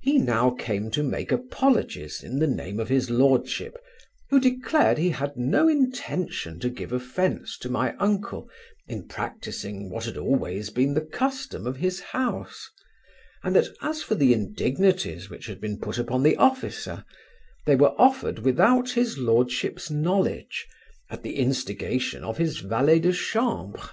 He 0.00 0.16
now 0.16 0.52
came 0.52 0.90
to 0.92 1.02
make 1.02 1.30
apologies 1.30 2.22
in 2.24 2.38
the 2.38 2.46
name 2.46 2.80
of 2.80 2.88
his 2.88 3.10
lordship, 3.10 3.76
who 4.30 4.40
declared 4.40 4.96
he 4.96 5.10
had 5.10 5.36
no 5.36 5.68
intention 5.68 6.58
to 6.60 6.70
give 6.70 6.94
offence 6.94 7.58
to 7.58 7.68
my 7.68 7.94
uncle, 7.96 8.48
in 8.88 9.06
practising 9.06 9.90
what 9.90 10.06
had 10.06 10.14
been 10.14 10.22
always 10.22 10.72
the 10.72 11.06
custom 11.12 11.66
of 11.66 11.76
his 11.76 12.00
house; 12.00 12.70
and 13.44 13.54
that 13.54 13.68
as 13.82 14.02
for 14.02 14.14
the 14.14 14.32
indignities 14.32 15.28
which 15.28 15.44
had 15.44 15.60
been 15.60 15.78
put 15.78 15.98
upon 15.98 16.22
the 16.22 16.36
officer, 16.36 17.04
they 17.66 17.76
were 17.76 17.92
offered 18.00 18.38
without 18.38 18.88
his 18.92 19.18
Lordship's 19.18 19.90
knowledge, 19.90 20.66
at 21.10 21.22
the 21.22 21.36
instigation 21.36 22.24
of 22.24 22.38
his 22.38 22.60
valet 22.60 22.98
de 23.00 23.12
chambre. 23.12 23.90